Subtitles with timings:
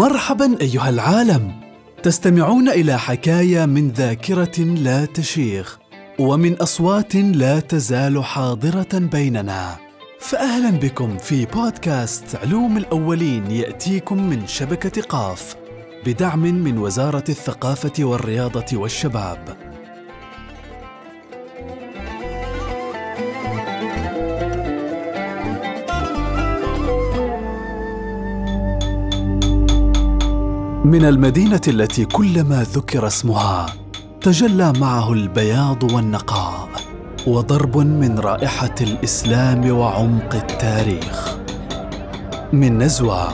[0.00, 1.52] مرحبا أيها العالم.
[2.02, 5.78] تستمعون إلى حكاية من ذاكرة لا تشيخ
[6.18, 9.76] ومن أصوات لا تزال حاضرة بيننا.
[10.20, 15.56] فاهلا بكم في بودكاست علوم الأولين يأتيكم من شبكة قاف
[16.06, 19.69] بدعم من وزارة الثقافة والرياضة والشباب.
[30.84, 33.66] من المدينة التي كلما ذكر اسمها
[34.20, 36.68] تجلى معه البياض والنقاء
[37.26, 41.36] وضرب من رائحة الإسلام وعمق التاريخ.
[42.52, 43.28] من نزوى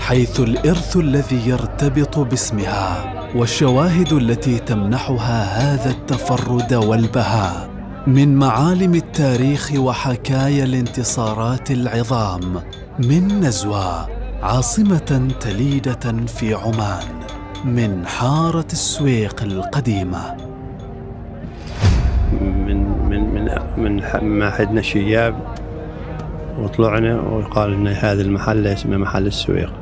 [0.00, 7.70] حيث الإرث الذي يرتبط باسمها والشواهد التي تمنحها هذا التفرد والبهاء
[8.06, 12.62] من معالم التاريخ وحكايا الانتصارات العظام.
[12.98, 14.06] من نزوى
[14.42, 17.04] عاصمة تليدة في عمان
[17.64, 20.36] من حارة السويق القديمة.
[22.40, 22.76] من
[23.08, 25.34] من من من معهدنا الشياب
[26.58, 29.72] وطلعنا وقال إن هذا المحل اسمه محل السويق.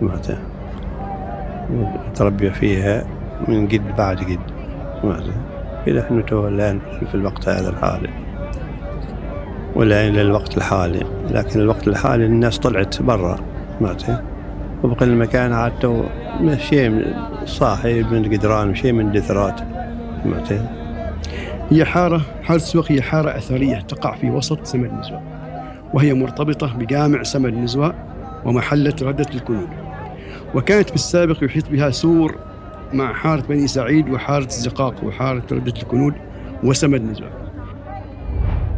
[0.00, 0.38] معناته
[2.14, 3.04] تربي فيها
[3.48, 4.40] من قد بعد قد.
[5.04, 5.32] معناته
[5.86, 6.80] إلى إحنا تو الآن
[7.10, 8.10] في الوقت هذا الحالي.
[9.74, 11.06] ولا إلى الوقت الحالي.
[11.30, 13.49] لكن الوقت الحالي الناس طلعت برا.
[13.80, 14.20] معناته
[14.82, 16.04] وبقى المكان عاد تو
[16.56, 17.14] شيء
[17.46, 19.60] صاحي من الجدران وشيء من الدثرات
[20.24, 20.66] معناته
[21.70, 25.22] هي حارة حارة السوق هي حارة أثرية تقع في وسط سمد نزوى
[25.94, 27.94] وهي مرتبطة بجامع سمد نزوة
[28.44, 29.68] ومحلة ردة الكنود.
[30.54, 32.38] وكانت بالسابق يحيط بها سور
[32.92, 36.14] مع حارة بني سعيد وحارة الزقاق وحارة ردة الكنود
[36.64, 37.30] وسمد نزوة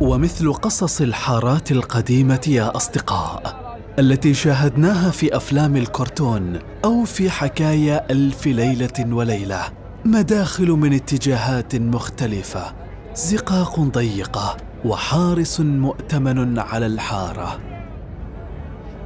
[0.01, 3.52] ومثل قصص الحارات القديمة يا أصدقاء
[3.99, 9.61] التي شاهدناها في أفلام الكرتون أو في حكايا ألف ليلة وليلة
[10.05, 12.73] مداخل من اتجاهات مختلفة
[13.15, 17.59] زقاق ضيقة وحارس مؤتمن على الحارة.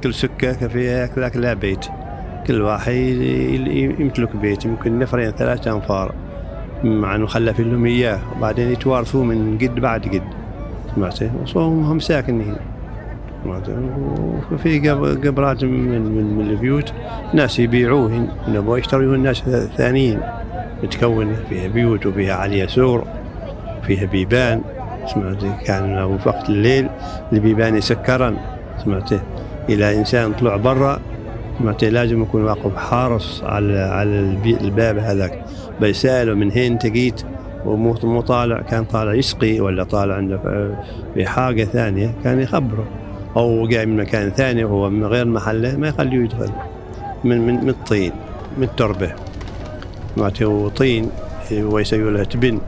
[0.03, 1.85] كل سكة فيها ذاك لا بيت.
[2.47, 2.93] كل واحد
[3.99, 6.15] يمتلك بيت يمكن نفرين ثلاثة أنفار.
[6.83, 10.23] مع في لهم إياه وبعدين يتوارثوا من قد بعد قد.
[10.95, 12.55] سمعته وصوهم ساكنين.
[14.51, 14.89] وفي
[15.25, 16.93] قبرات من, من, من البيوت
[17.33, 19.41] ناس يبيعوهن يبغوا يشتريوهن ناس
[19.77, 20.19] ثانيين.
[20.83, 23.07] متكونة فيها بيوت وفيها عليها سور
[23.87, 24.61] فيها بيبان.
[25.13, 26.89] سمعتي كان وقت الليل
[27.33, 28.37] البيبان يسكرن.
[28.83, 29.19] سمعتي
[29.69, 30.99] إلى إنسان طلع برا.
[31.59, 34.19] سمعتي لازم يكون واقف حارس على على
[34.61, 35.45] الباب هذاك.
[35.81, 37.21] بيسأله من هين تقيت
[37.65, 38.61] ومو طالع.
[38.61, 40.39] كان طالع يسقي ولا طالع عنده
[41.13, 42.85] في حاجة ثانية كان يخبره.
[43.37, 46.51] أو جاي من مكان ثاني وهو من غير محله ما يخليه يدخل.
[47.23, 48.11] من من من الطين
[48.57, 49.13] من التربة.
[50.17, 51.09] معناته طين
[51.51, 52.59] ويسوي لها تبن.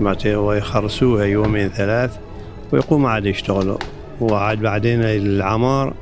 [0.00, 2.16] معناته ويخرسوها يومين ثلاث
[2.72, 3.76] ويقوم عاد يشتغلوا.
[4.20, 5.94] وعاد بعدين العمار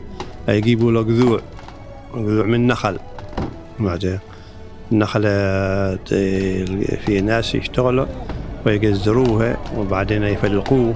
[0.48, 1.40] يجيبوا له جذوع
[2.14, 2.98] جذوع من نخل.
[3.78, 4.18] معناته
[4.92, 5.30] النخلة
[7.06, 8.06] في ناس يشتغلوا
[8.66, 10.94] ويقزروها وبعدين يفلقوه.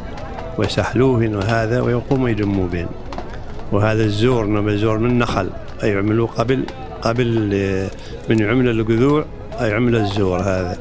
[0.58, 2.86] ويسحلوهن وهذا ويقوموا يدموا بين
[3.72, 5.50] وهذا الزور نبى الزور من نخل
[5.82, 6.64] أي يعملوه قبل
[7.02, 7.90] قبل آه،
[8.30, 9.24] من يعمل الجذوع
[9.60, 10.78] أي يعمل الزور هذا.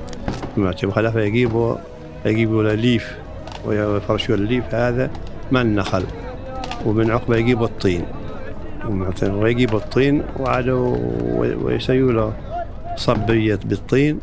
[0.57, 1.75] ما خلافة يجيبوا
[2.25, 3.17] يجيبوا ليف
[3.65, 5.11] ويفرشوا الليف هذا
[5.51, 6.03] من النخل
[6.85, 8.05] ومن عقبة يجيبوا الطين.
[9.23, 10.97] ويجيبوا الطين وعادوا
[11.63, 12.33] ويسووا له
[12.95, 14.19] صبية بالطين.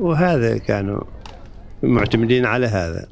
[0.00, 1.00] وهذا كانوا
[1.82, 3.06] معتمدين على هذا.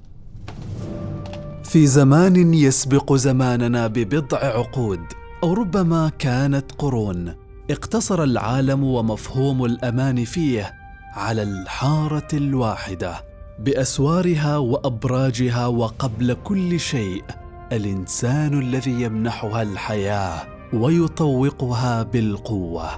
[1.68, 5.00] في زمان يسبق زماننا ببضع عقود
[5.42, 7.34] أو ربما كانت قرون
[7.70, 10.72] اقتصر العالم ومفهوم الأمان فيه
[11.14, 13.12] على الحارة الواحدة
[13.58, 17.24] بأسوارها وأبراجها وقبل كل شيء
[17.72, 22.88] الإنسان الذي يمنحها الحياة ويطوقها بالقوة.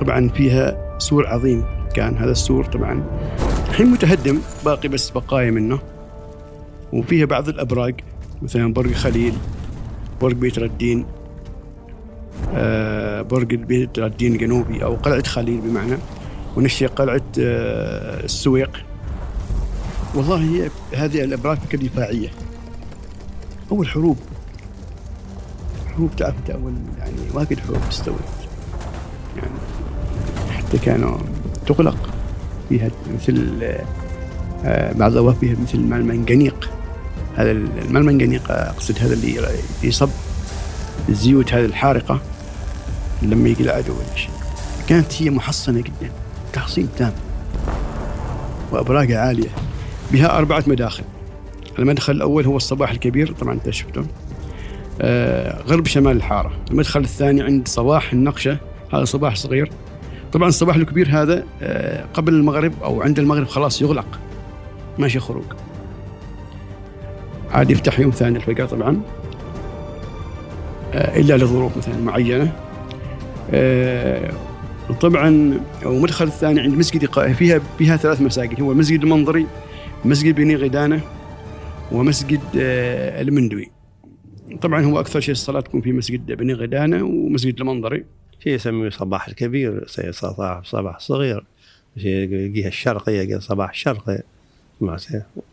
[0.00, 1.64] طبعا فيها سور عظيم
[1.94, 3.04] كان هذا السور طبعا.
[3.68, 5.93] الحين متهدم باقي بس بقايا منه.
[6.92, 8.00] وفيها بعض الأبراج
[8.42, 9.34] مثلا برج خليل
[10.20, 11.06] برج بيت ردين
[12.54, 15.96] آه برج بيت ردين الجنوبي أو قلعة خليل بمعنى
[16.56, 18.84] ونشي قلعة آه السويق.
[20.14, 22.28] والله هي هذه الأبراج كدفاعية
[23.72, 24.16] أول حروب.
[25.94, 28.14] حروب تعرف أول يعني واجد حروب تستوي.
[29.36, 29.58] يعني
[30.50, 31.18] حتى كانوا
[31.66, 32.14] تغلق
[32.68, 33.84] فيها مثل آه
[34.94, 36.70] بعض فيها مثل المنجنيق
[37.36, 39.40] هذا الماء المنجنيق أقصد هذا اللي
[39.82, 40.10] يصب
[41.08, 42.20] الزيوت هذه الحارقة
[43.22, 44.30] لما يجي العدو ولا شيء
[44.88, 46.10] كانت هي محصنة جدا
[46.52, 47.12] تحصين تام
[48.72, 49.48] وأبراجها عالية
[50.12, 51.04] بها أربعة مداخل.
[51.78, 54.06] المدخل الأول هو الصباح الكبير طبعا أنت شفته
[55.00, 56.52] آه غرب شمال الحارة.
[56.70, 58.58] المدخل الثاني عند صباح النقشة
[58.92, 59.70] هذا صباح صغير.
[60.32, 64.06] طبعا الصباح الكبير هذا آه قبل المغرب أو عند المغرب خلاص يغلق.
[64.98, 65.44] ماشي خروج.
[67.50, 69.00] عاد يفتح يوم ثاني الفجر طبعا.
[70.92, 72.52] آه إلا لظروف مثلا معينة.
[73.50, 74.32] آه
[75.00, 78.60] طبعا ومدخل الثاني عند مسجد فيها فيها ثلاث مساجد.
[78.60, 79.46] هو مسجد المنظري
[80.04, 81.00] مسجد بني غدانة
[81.92, 83.70] ومسجد آه، المندوي.
[84.62, 88.04] طبعا هو أكثر شيء الصلاة تكون في مسجد بني غدانة ومسجد المنظري.
[88.44, 91.44] شيء يسميه صباح الكبير صباح صباح صغير.
[91.96, 94.22] شيء الشرقي صباح الشرقي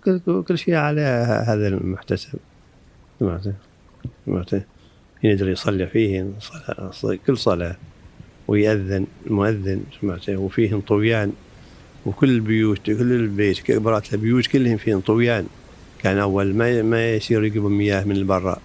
[0.04, 1.02] كل, كل شيء على
[1.48, 2.40] هذا المحتسب.
[3.20, 3.54] سمعته
[4.26, 4.62] سمعته
[5.24, 7.76] يقدر يصلي فيه صلاة كل صلاة.
[8.48, 11.32] ويأذن المؤذن سمعته وفيهم طويان
[12.06, 15.46] وكل البيوت كل البيت كبرات البيوت كلهم فيهم طويان
[16.04, 18.58] كان أول ما ما يصير يجيبوا مياه من برا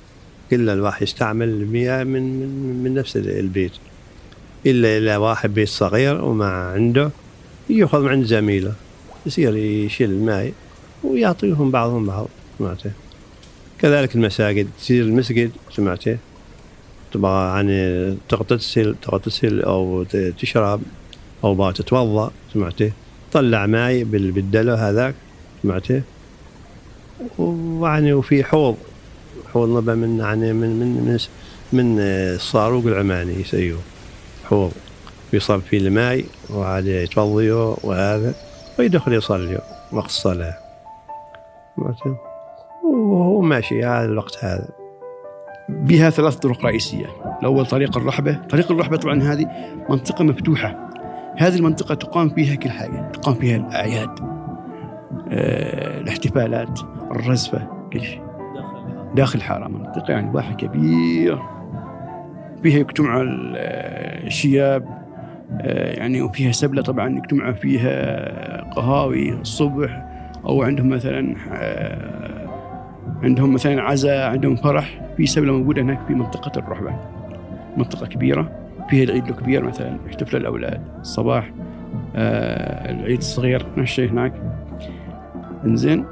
[0.51, 3.73] كل الواحد يستعمل المياه من من, من نفس البيت.
[4.67, 7.11] إلا إذا واحد بيت صغير وما عنده
[7.71, 8.75] يأخذ من عند زميله.
[9.27, 10.53] يصير يشيل الماء
[11.05, 12.29] ويعطيهم بعضهم بعض
[12.59, 12.91] سمعته
[13.79, 16.19] كذلك المساجد تصير المسجد سمعته
[17.13, 20.05] تبغى يعني تغتسل تغتسل أو
[20.39, 20.81] تشرب
[21.45, 22.93] أو تتوضأ سمعته
[23.33, 25.15] طلع ماي بالدلو هذاك
[25.63, 26.03] سمعته
[27.39, 28.77] ويعني وفي حوض
[29.53, 31.19] حوض نبع من يعني من من من,
[31.73, 33.81] من الصاروق العماني يسيوه
[34.45, 34.73] حوض
[35.33, 38.35] يصب فيه الماء وعاد يتوضيوا وهذا.
[38.79, 39.59] ويدخل يصلي
[39.93, 40.55] وقت الصلاة.
[42.85, 44.69] وهو ماشي هذا الوقت هذا.
[45.69, 47.07] بها ثلاث طرق رئيسية.
[47.41, 48.33] الأول طريق الرحبة.
[48.51, 49.47] طريق الرحبة طبعا هذه
[49.91, 50.91] منطقة مفتوحة.
[51.37, 53.11] هذه المنطقة تقام فيها كل حاجة.
[53.13, 54.21] تقام فيها الأعياد
[55.29, 56.81] آه، الاحتفالات
[57.11, 58.23] الرزفة كل شيء.
[59.15, 61.51] داخل الحارة منطقة يعني باحة كبيرة
[62.63, 63.23] فيها يجتمع
[64.27, 65.06] الشياب آه،
[65.61, 70.07] يعني وفيها سبلة طبعا يجتمع فيها قهاوي الصبح
[70.45, 72.47] أو عندهم مثلا آه،
[73.23, 76.95] عندهم مثلا عزاء عندهم فرح في سبلة موجودة هناك في منطقة الرحبة
[77.77, 78.51] منطقة كبيرة
[78.91, 81.51] فيها العيد الكبير مثلا يحتفل الأولاد الصباح
[82.17, 84.33] آه العيد الصغير نفس الشيء هناك.
[85.65, 86.05] إنزين.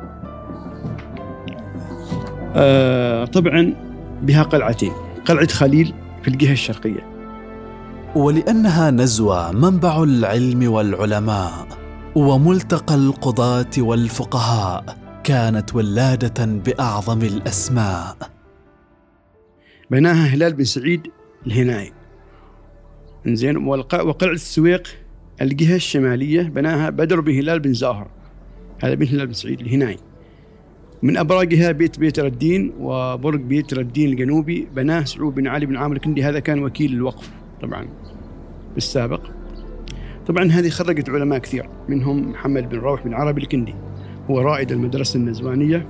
[2.56, 3.74] آه طبعا
[4.22, 4.92] بها قلعتين
[5.24, 7.13] قلعة خليل في الجهة الشرقية.
[8.16, 11.68] ولأنها نزوى منبع العلم والعلماء
[12.14, 18.16] وملتقى القضاة والفقهاء كانت ولادة بأعظم الأسماء.
[19.90, 21.00] بناها هلال بن سعيد
[21.46, 21.92] الهنائي
[23.26, 24.88] إنزين وقلعة السويق
[25.42, 28.10] الجهة الشمالية بناها بدر بن هلال بن زاهر.
[28.82, 29.98] هذا بن هلال بن سعيد الهنائي
[31.02, 35.96] من أبراجها بيت بيت ردين وبرج بيت ردين الجنوبي بناه سعود بن علي بن عامر
[35.96, 36.24] الكندي.
[36.24, 37.30] هذا كان وكيل الوقف.
[37.64, 37.88] طبعا
[38.74, 39.20] بالسابق.
[40.26, 43.74] طبعا هذه خرجت علماء كثير منهم محمد بن روح بن عربي الكندي.
[44.30, 45.86] هو رائد المدرسة النزوانية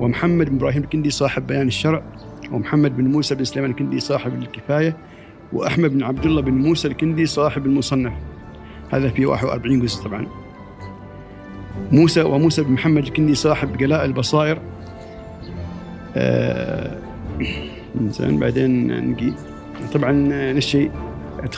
[0.00, 2.02] ومحمد بن إبراهيم الكندي صاحب بيان الشرع
[2.52, 4.96] ومحمد بن موسى بن سليمان الكندي صاحب الكفاية
[5.52, 8.12] وأحمد بن عبد الله بن موسى الكندي صاحب المصنف.
[8.90, 10.26] هذا في 41 جزء طبعا.
[11.92, 14.58] موسى وموسى بن محمد الكندي صاحب جلاء البصائر.
[16.16, 16.98] آه
[18.20, 19.32] بعدين نجي.
[19.94, 20.12] طبعا
[20.52, 20.90] نشي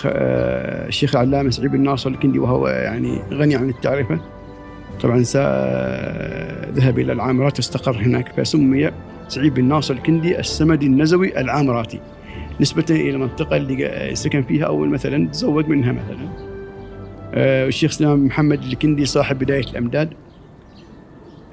[0.06, 4.20] آه، الشيخ العلامة سعيد بن ناصر الكندي وهو يعني غني عن التعرفة.
[5.00, 5.16] طبعا
[6.72, 8.90] ذهب إلى العامرات واستقر هناك فسمي
[9.28, 12.00] سعيد بن ناصر الكندي السمدي النزوي العامراتي.
[12.60, 16.28] نسبة إلى المنطقة اللي سكن فيها أو مثلا تزوج منها مثلا.
[17.34, 20.12] آه الشيخ سلام محمد الكندي صاحب بداية الأمداد.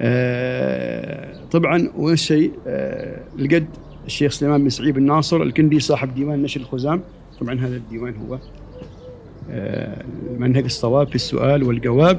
[0.00, 3.66] آه طبعا والشيء آه لقد
[4.06, 7.00] الشيخ سليمان بن سعيد بن ناصر الكندي صاحب ديوان نشر الخزام.
[7.40, 8.38] طبعا هذا الديوان هو
[9.50, 10.04] آه
[10.38, 12.18] منهج الصواب في السؤال والجواب.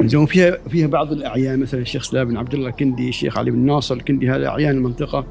[0.00, 3.58] زين فيها فيها بعض الأعيان مثلا الشيخ سلام بن عبد الله الكندي الشيخ علي بن
[3.58, 5.26] ناصر الكندي هذا أعيان المنطقة.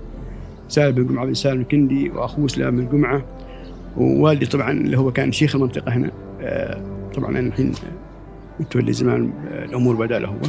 [0.68, 3.26] سالم بن جمعة بن سالم الكندي وأخوه سلام بن جمعة
[3.98, 6.12] ووالدي طبعا اللي هو كان شيخ المنطقة هنا.
[6.42, 6.84] آه،
[7.16, 7.72] طبعا أنا الحين
[8.60, 10.40] متولي زمان آه، الأمور بدأ له هو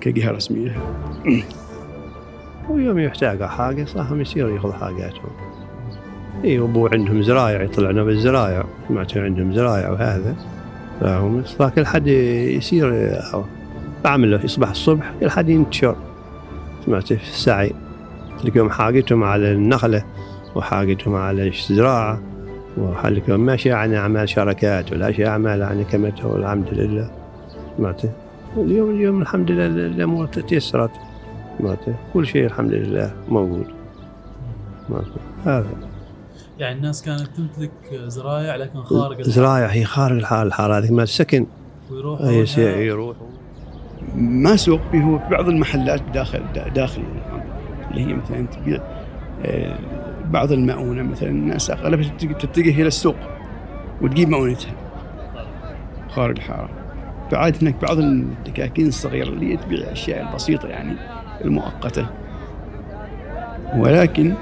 [0.00, 0.76] كجهة رسمية.
[2.70, 5.30] ويوم يحتاج حاجة صاحهم يصير يأخذ حاجاتهم.
[6.44, 8.64] اي ابوه عندهم زرايع يطلعنا بالزرايع.
[8.90, 10.36] ما عندهم زرايع وهذا.
[11.00, 11.42] فاهم
[11.74, 13.12] كل حد يصير
[14.04, 15.96] بعمل له يصبح الصبح كل حد ينتشر.
[16.86, 17.72] سمعت في السعي
[18.42, 20.04] تلقيهم حاجتهم على النخلة
[20.54, 22.20] وحاقتهم على الزراعة
[22.78, 27.10] وحلكم ماشي عن أعمال شركات ولا شيء أعمال عن كمته والحمد لله.
[27.78, 28.10] ماتي
[28.56, 30.90] اليوم اليوم الحمد لله الأمور تيسرت.
[31.60, 33.66] ماتي كل شيء الحمد لله موجود.
[34.88, 35.10] ماتي
[35.44, 35.66] هذا.
[36.58, 37.70] يعني الناس كانت تمتلك
[38.06, 41.46] زرايع لكن خارج زرايع هي خارج الحال الحارة هذه ما السكن.
[41.90, 43.16] ويروحوا أي لها- شيء يروح.
[44.16, 46.42] ما سوق به هو بعض المحلات داخل
[46.74, 47.02] داخل
[47.90, 48.80] اللي هي مثلا تبيع
[49.44, 49.78] آه،
[50.24, 53.16] بعض المؤونة مثلا الناس أغلبها تتجه- إلى السوق
[54.02, 54.72] وتجيب مؤونتها.
[56.08, 56.68] خارج الحارة.
[57.30, 60.96] فعاد هناك بعض الدكاكين الصغيرة اللي تبيع الأشياء البسيطة يعني.
[61.44, 62.06] المؤقتة.
[63.76, 64.34] ولكن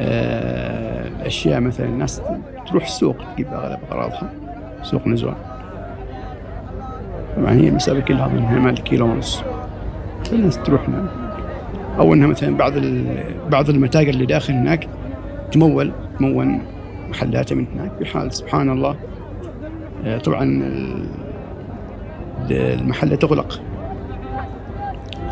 [0.00, 2.22] آه، الأشياء مثلا الناس
[2.70, 4.32] تروح السوق تجيب أغلب أغراضها
[4.82, 5.34] سوق نزوان
[7.36, 9.42] طبعا هي المسافة كلها أظنها ما كيلو ونص.
[10.32, 11.10] الناس تروح هناك.
[11.98, 12.72] أو أنها مثلا بعض
[13.50, 14.88] بعض المتاجر اللي داخل هناك
[15.52, 16.60] تمول تمون
[17.10, 18.96] محلاتها من هناك بحال سبحان الله.
[20.04, 21.04] آه، طبعا ال-
[22.50, 23.60] المحلة تغلق.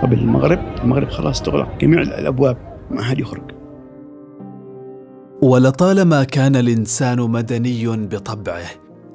[0.07, 0.59] قبل المغرب.
[0.83, 2.57] المغرب خلاص تغلق جميع الأبواب
[2.91, 3.51] ما حد يخرج.
[5.43, 8.67] ولطالما كان الإنسان مدني بطبعه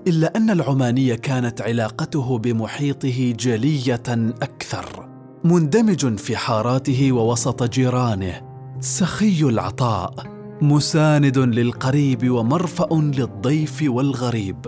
[0.07, 4.03] إلا أن العماني كانت علاقته بمحيطه جلية
[4.41, 5.09] أكثر
[5.43, 8.41] مندمج في حاراته ووسط جيرانه.
[8.79, 10.13] سخي العطاء
[10.61, 14.67] مساند للقريب ومرفأ للضيف والغريب.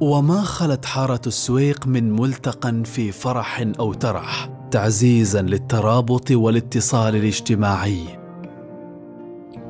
[0.00, 4.59] وما خلت حارة السويق من ملتقى في فرح أو ترح.
[4.70, 8.00] تعزيزا للترابط والاتصال الاجتماعي.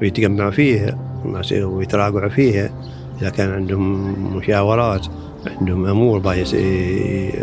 [0.02, 0.98] ويتجمعوا فيها
[1.64, 2.70] ويتراجعوا فيها.
[3.20, 5.06] إذا كان عندهم مشاورات
[5.60, 6.54] عندهم أمور بايس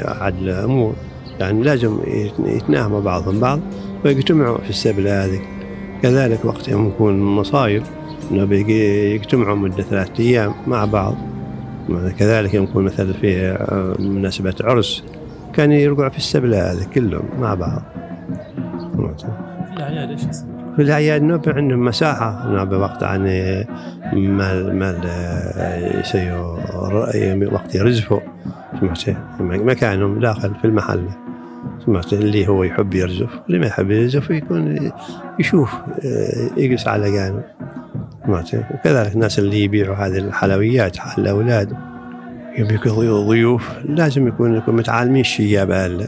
[0.05, 0.93] عدل أمور
[1.39, 3.59] يعني لازم يت- يتناهموا بعضهم بعض
[4.05, 5.39] ويجتمعوا في السبلة هذه.
[6.01, 7.83] كذلك وقت يكون مصايب
[8.31, 11.15] إنه بيجي يجتمعوا مدة ثلاثة أيام مع بعض.
[12.19, 13.57] كذلك يكون مثلا في
[13.99, 15.03] مناسبة عرس
[15.57, 17.81] كان يرجعوا في السبلة هذه كلهم مع بعض.
[18.95, 22.51] في الاعياد إيش يصير؟ في الأعياد عندهم مساحة.
[22.79, 23.23] وقت عن
[24.13, 24.97] مال مال
[25.99, 26.57] يسيو
[27.51, 28.19] وقت يرزفوا
[28.79, 29.09] سمعت
[29.39, 31.03] مكانهم داخل في المحل.
[31.85, 34.91] سمعت اللي هو يحب يرزف اللي ما يحب يرزف يكون
[35.39, 35.75] يشوف
[36.57, 37.43] يجلس على جانب.
[38.25, 41.73] سمعت وكذلك الناس اللي يبيعوا هذه الحلويات على الأولاد
[42.57, 46.07] يبي يكون ضيوف لازم يكون متعلمين الشياب هذا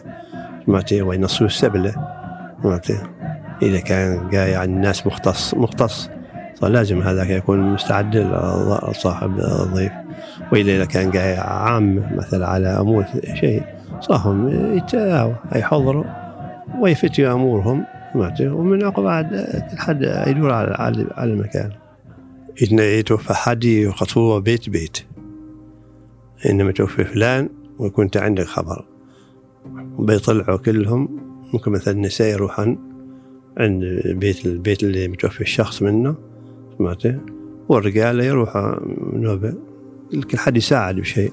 [0.66, 1.96] سمعت وينصوا السبلة
[2.64, 2.88] سمعت
[3.62, 6.10] إذا كان جاي عن الناس مختص مختص
[6.62, 8.18] فلازم هذاك يكون مستعد
[8.92, 9.92] لصاحب الضيف.
[10.54, 13.64] إذا كان جاي عام مثلا على أمور شيء
[14.02, 16.04] صاهم يتآوى يحضروا
[16.82, 17.86] ويفتوا أمورهم.
[18.14, 19.06] سمعت ومن عقب
[19.72, 21.72] كل حد يدور على على على المكان.
[22.72, 24.98] يتوفى حد يخطوه بيت بيت.
[26.46, 28.86] إنما توفي فلان ويكون عندك خبر.
[30.00, 31.20] بيطلعوا كلهم
[31.54, 32.78] ممكن مثلا النساء يروحن
[33.58, 36.16] عند بيت البيت اللي متوفي الشخص منه
[36.78, 37.20] سمعته
[37.70, 38.76] والرجال يروحوا
[39.14, 39.54] نوبة.
[40.32, 41.32] كل حد يساعد بشيء.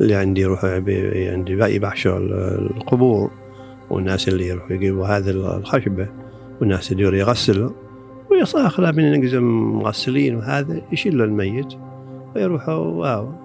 [0.00, 0.70] اللي عندي يروحوا
[1.30, 2.18] عندي يبحشوا
[2.58, 3.30] القبور
[3.90, 6.08] والناس اللي يروحوا يجيبوا هذه الخشبة
[6.60, 7.70] والناس اللي يغسلوا
[8.30, 9.42] ويصاخ من نقزم
[9.78, 11.66] مغسلين وهذا يشيلوا الميت
[12.36, 13.39] ويروحوا واو.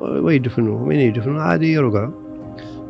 [0.00, 2.10] ويدفنوه من يدفنوه عادي يرقعوا.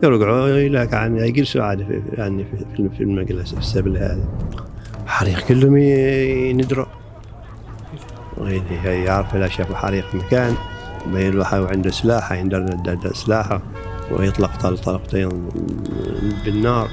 [0.02, 2.44] يرقعوا لك عن يجلسوا عادي في يعني
[2.76, 4.24] في, في المجلس في السبل هذا.
[5.06, 6.86] حريق كلهم يندروا
[8.84, 10.54] يعرف إذا شاف حريق مكان
[11.12, 12.76] بيروح عنده سلاحه يندر
[13.12, 13.60] سلاحه
[14.10, 15.28] ويطلق طل- طلقتين
[16.44, 16.88] بالنار.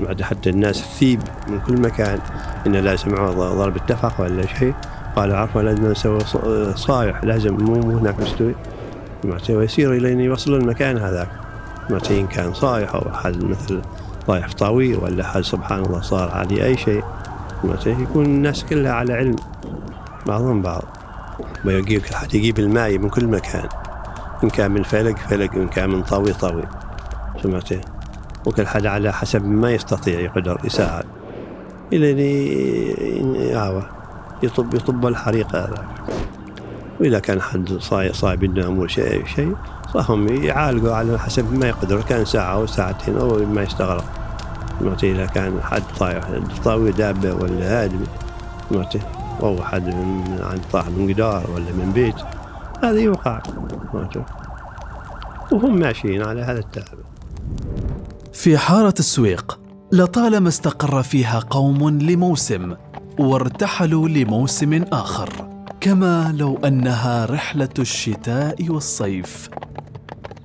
[0.00, 2.18] بعد حتى الناس تثيب من كل مكان
[2.66, 4.74] إن لا سمعوا ضرب اتفق ولا شيء.
[5.16, 6.20] قالوا عرفوا لازم نسوي
[6.74, 8.54] صايح لازم مو هناك مستوي.
[9.24, 11.28] معناته ويسير إلى أن يوصلوا المكان هذاك.
[11.90, 13.80] معناته إن كان صايح أو حد مثل
[14.26, 17.04] طايح في طاويل ولا حد سبحان الله صار عليه أي شيء.
[17.64, 19.36] معناته يكون الناس كلها على علم
[20.26, 20.84] بعضهم بعض.
[21.64, 23.68] ويجيب حد يجيب الماء من كل مكان.
[24.44, 26.62] إن كان من فلق فلق إن كان من طاوي طاوي.
[27.42, 27.80] سمعته
[28.46, 31.04] وكل حد على حسب ما يستطيع يقدر يساعد.
[31.92, 32.10] إلى
[33.20, 33.82] أن يعوى
[34.42, 35.84] يطب يطب الحريق هذا
[37.00, 37.72] وإذا كان حد
[38.12, 39.56] صايب عنده أمور شيء شيء
[39.92, 42.02] صاهم يعالجوا على حسب ما يقدر.
[42.02, 44.04] كان ساعة أو ساعتين أو ما يستغرق.
[44.80, 46.24] سمعتي إذا كان حد طايح
[46.64, 48.04] طاوي دابة ولا هادم
[48.70, 49.00] سمعتي
[49.42, 52.14] أو حد من عند طاح من جدار ولا من بيت.
[52.82, 53.42] هذا يوقع
[53.92, 54.22] سمعتي
[55.52, 56.98] وهم ماشيين على هذا التعب.
[58.32, 59.60] في حارة السويق
[59.92, 62.74] لطالما استقر فيها قوم لموسم
[63.18, 65.49] وارتحلوا لموسم آخر.
[65.80, 69.50] كما لو أنها رحلة الشتاء والصيف.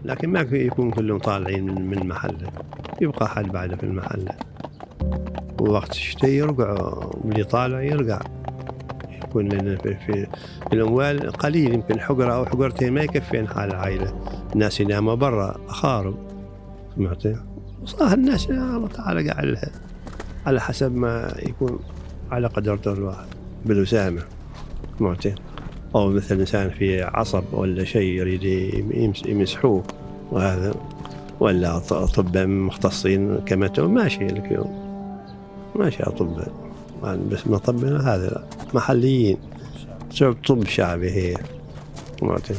[0.05, 2.49] لكن ما يكون كلهم طالعين من محله
[3.01, 4.31] يبقى حد بعده في المحله
[5.59, 8.19] ووقت الشتاء يرقعوا واللي طالع يرقع.
[9.23, 10.27] يكون لنا في, في
[10.73, 14.19] الأموال قليل يمكن حقرة أو حقرتين ما يكفين حال العائلة.
[14.53, 16.17] الناس يناموا برا أخارب.
[16.95, 17.23] سمعت؟
[17.83, 19.57] وصار الناس الله تعالى قاعد
[20.45, 21.79] على حسب ما يكون
[22.31, 23.25] على قدر الواحد.
[23.65, 24.21] بالوسامة
[24.99, 25.25] سمعت
[25.95, 28.43] أو مثل إنسان في عصب ولا شيء يريد
[29.25, 29.83] يمسحوه
[30.31, 30.73] وهذا
[31.39, 34.85] ولا أطباء مختصين كما ماشي لك يوم
[35.75, 36.51] ماشي أطباء
[37.03, 39.37] بس ما طبنا هذا محليين.
[40.47, 41.35] طب شعبي هي؟
[42.21, 42.57] معتين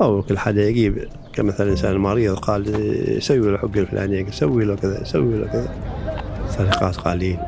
[0.00, 5.04] أو كل حدا يجيب كمثلا إنسان مريض قال سوي له حق الفلانية سوي له كذا
[5.04, 5.74] سوي له كذا.
[6.48, 7.38] سرقات قليل.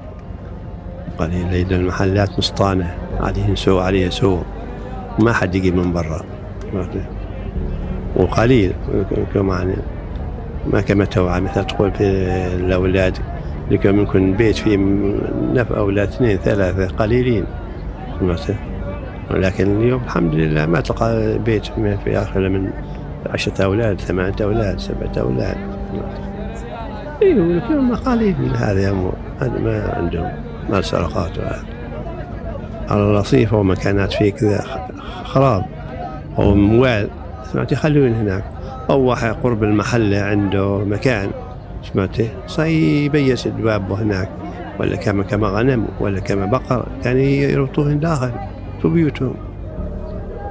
[1.18, 3.05] قليل لأن المحلات مسطانة.
[3.20, 4.42] عليه سوء عليه سوء
[5.18, 6.20] ما حد يجيب من برا.
[8.16, 8.72] وقليل
[9.34, 9.76] كمان
[10.72, 12.04] ما كما توعى مثل تقول في
[12.56, 13.18] الأولاد
[13.70, 14.76] لكم يكون بيت فيه
[15.54, 17.44] نف أولاد اثنين ثلاثة قليلين.
[19.30, 21.66] ولكن اليوم الحمد لله ما تلقى بيت
[22.04, 22.70] في آخر من
[23.26, 25.56] عشرة أولاد ثمانية أولاد سبعة أولاد.
[27.22, 29.14] أيوه لكن قليل من هذه أمور.
[29.40, 30.32] ما عندهم
[30.70, 31.75] ما سرقات وهذا.
[32.88, 34.64] على الرصيف أو مكانات فيه كذا
[35.24, 35.64] خراب
[36.38, 37.08] أو موال.
[37.52, 38.44] سمعت يخلون هناك.
[38.90, 41.30] أو واحد قرب المحلة عنده مكان.
[41.92, 42.28] سمعتي؟
[42.58, 44.28] يبيس دوابه هناك.
[44.80, 46.86] ولا كما كما غنم ولا كما بقر.
[47.04, 48.30] كان يربطوهن داخل
[48.82, 49.34] في بيوتهم.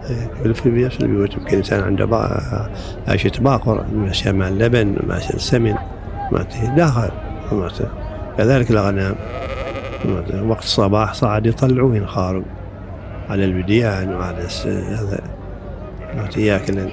[0.10, 2.08] إيه، في نفس البيوت يمكن إنسان عنده
[3.08, 3.86] عيشة باقر.
[3.96, 5.76] ماشية مع اللبن ماشية السمن.
[6.78, 7.10] داخل.
[8.38, 9.16] كذلك الأغنام.
[10.44, 12.44] وقت الصباح صعد يطلعوهن خارج
[13.30, 15.20] على الوديان وعلى هذا.
[16.38, 16.92] ياكلن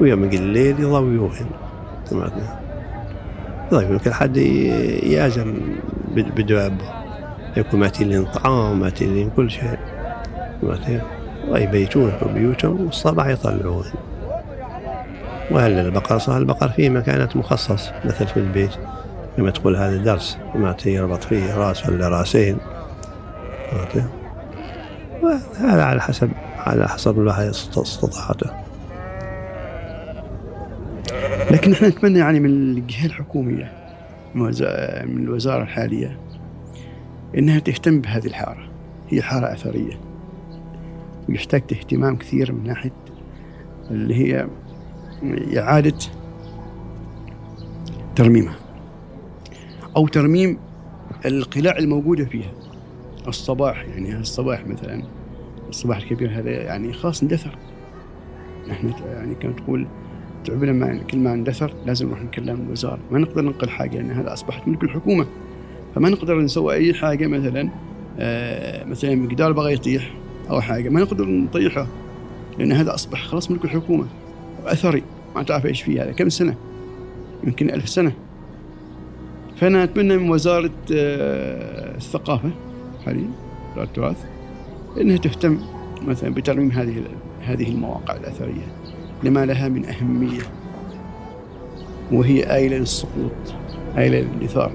[0.00, 1.46] ويوم الليل يضويوهن
[3.70, 5.54] طيب يمكن حد يعزم
[6.14, 6.84] بدوابه
[7.56, 9.78] يكون ماتين طعام ماتين كل شيء.
[11.48, 13.84] ويبيتون في بيوتهم والصباح يطلعون.
[15.50, 18.70] وهل البقر صار البقر في مكانات مخصص مثل في البيت.
[19.36, 22.58] كما تقول هذا درس ما يربط فيه رأس ولا رأسين.
[25.22, 28.50] وهذا على حسب على حسب الواحد استطاعته.
[31.50, 33.72] لكن إحنا نتمنى يعني من الجهة الحكومية
[34.34, 36.18] من الوزارة الحالية
[37.38, 38.68] إنها تهتم بهذه الحارة.
[39.08, 39.98] هي حارة أثرية.
[41.28, 42.92] ويحتاج اهتمام كثير من ناحية
[43.90, 44.46] اللي هي
[45.58, 45.98] إعادة
[48.16, 48.56] ترميمها.
[49.96, 50.58] أو ترميم
[51.26, 52.52] القلاع الموجودة فيها.
[53.28, 55.02] الصباح يعني الصباح مثلا
[55.68, 57.58] الصباح الكبير هذا يعني خلاص اندثر.
[58.68, 59.86] نحن يعني كما تقول
[60.44, 62.98] تعبنا ما كل ما اندثر لازم نروح نكلم الوزارة.
[63.10, 65.26] ما نقدر ننقل حاجة لأن هذا أصبحت ملك الحكومة.
[65.94, 67.70] فما نقدر نسوي أي حاجة مثلا
[68.18, 70.14] آه مثلا مقدار بغى يطيح
[70.50, 70.88] أو حاجة.
[70.88, 71.86] ما نقدر نطيحه
[72.58, 74.06] لأن هذا أصبح خلاص ملك الحكومة.
[74.64, 75.02] وأثري.
[75.36, 76.12] ما تعرف إيش فيه هذا.
[76.12, 76.56] كم سنة؟
[77.44, 78.12] يمكن ألف سنة.
[79.56, 82.50] فانا اتمنى من وزارة آه الثقافة
[83.04, 83.30] حاليا
[83.76, 84.16] وزارة التراث
[85.00, 85.58] إنها تهتم
[86.06, 87.02] مثلا بترميم هذه
[87.42, 88.66] هذه المواقع الأثرية
[89.22, 90.40] لما لها من أهمية
[92.12, 93.32] وهي آيلة للسقوط
[93.98, 94.72] آيلة للإثار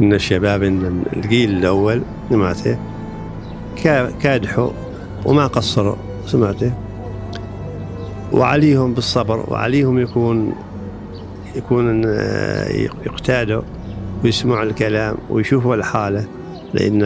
[0.00, 2.78] إن الشباب إن الجيل الأول سمعته
[4.22, 4.70] كادحوا
[5.26, 6.72] وما قصروا سمعته
[8.32, 10.54] وعليهم بالصبر وعليهم يكون
[11.56, 12.04] يكون
[13.06, 13.62] يقتادوا
[14.24, 16.24] ويسمعوا الكلام ويشوفوا الحالة
[16.74, 17.02] لأن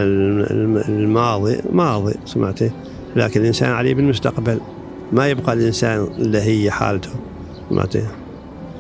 [0.89, 2.71] الماضي ماضي سمعته
[3.17, 4.61] لكن الإنسان عليه بالمستقبل
[5.13, 7.11] ما يبقى الإنسان اللي هي حالته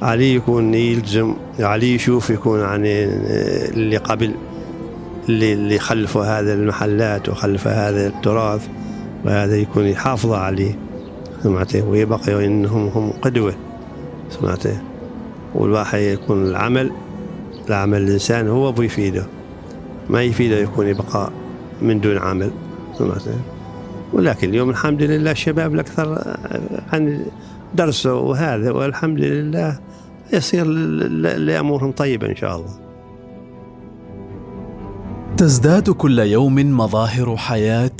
[0.02, 4.34] علي يكون يلزم علي يشوف يكون يعني اللي قبل
[5.28, 8.68] اللي اللي خلفوا هذا المحلات وخلفوا هذا التراث
[9.24, 10.78] وهذا يكون يحافظ عليه
[11.42, 13.54] سمعته ويبقى إنهم هم قدوة
[14.30, 14.78] سمعته
[15.54, 16.92] والواحد يكون العمل
[17.68, 19.26] العمل الإنسان هو بيفيده
[20.10, 21.30] ما يفيده يكون يبقى
[21.82, 22.50] من دون عمل
[24.12, 26.36] ولكن اليوم الحمد لله الشباب الأكثر
[26.92, 27.26] عن
[27.74, 29.78] درسوا وهذا والحمد لله
[30.32, 32.78] يصير لأمورهم طيبة إن شاء الله.
[35.36, 37.90] تزداد كل يوم مظاهر حياة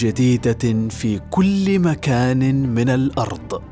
[0.00, 3.62] جديدة في كل مكان من الأرض.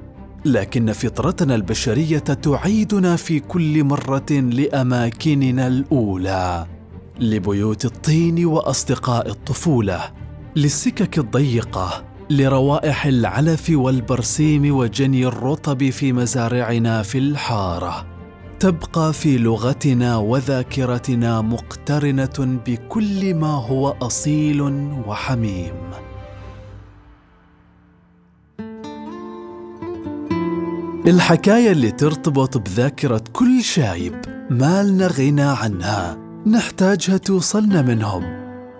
[0.45, 6.67] لكن فطرتنا البشرية تعيدنا في كل مرة لأماكننا الأولى
[7.21, 10.01] لبيوت الطين وأصدقاء الطفولة
[10.57, 18.07] للسكك الضيقة لروائح العلف والبرسيم وجني الرطب في مزارعنا في الحارة.
[18.61, 24.63] تبقى في لغتنا وذاكرتنا مقترنة بكل ما هو أصيل
[25.07, 25.75] وحميم.
[31.07, 34.15] الحكاية اللي ترتبط بذاكرة كل شايب
[34.51, 36.19] ما لنا غنى عنها.
[36.47, 38.25] نحتاجها توصلنا منهم.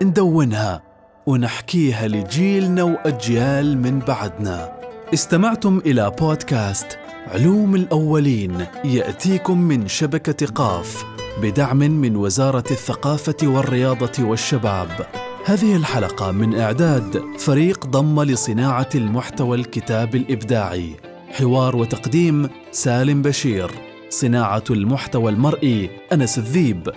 [0.03, 0.81] ندونها
[1.25, 4.81] ونحكيها لجيلنا وأجيال من بعدنا.
[5.13, 11.03] استمعتم إلى بودكاست علوم الأولين يأتيكم من شبكة قاف
[11.41, 15.07] بدعم من وزارة الثقافة والرياضة والشباب.
[15.45, 21.14] هذه الحلقة من إعداد فريق ضم لصناعة المحتوى الكتاب الإبداعي.
[21.37, 23.71] حوار وتقديم سالم بشير
[24.09, 26.89] صناعة المحتوى المرئي أنس الذيب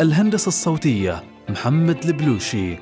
[0.00, 2.76] الهندسة الصوتية محمد البلوشي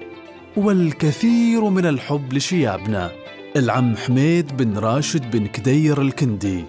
[0.56, 3.10] والكثير من الحب لشيابنا
[3.56, 6.64] العم حميد بن راشد بن كدير الكندي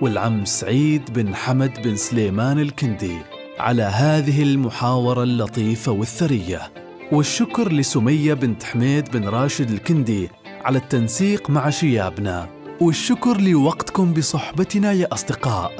[0.00, 3.16] والعم سعيد بن حمد بن سليمان الكندي
[3.58, 6.72] على هذه المحاورة اللطيفة والثرية.
[7.12, 10.28] والشكر لسمية بنت حميد بن راشد الكندي
[10.64, 12.55] على التنسيق مع شيابنا.
[12.80, 15.72] والشكر لوقتكم بصحبتنا يا أصدقاء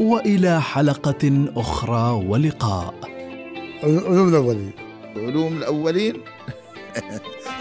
[0.00, 2.94] وإلى حلقة أخرى ولقاء.
[3.82, 4.72] علوم الأولين.
[5.16, 6.14] علوم الأولين؟